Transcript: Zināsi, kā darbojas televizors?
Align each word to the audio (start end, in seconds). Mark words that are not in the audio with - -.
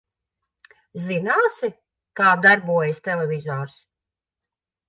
Zināsi, 1.03 1.69
kā 2.21 2.31
darbojas 2.47 3.05
televizors? 3.11 3.77